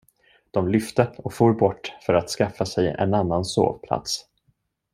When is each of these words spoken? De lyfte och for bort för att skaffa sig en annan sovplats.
De 0.51 0.67
lyfte 0.69 1.13
och 1.17 1.33
for 1.33 1.53
bort 1.53 1.93
för 2.05 2.13
att 2.13 2.29
skaffa 2.29 2.65
sig 2.65 2.87
en 2.99 3.13
annan 3.13 3.45
sovplats. 3.45 4.25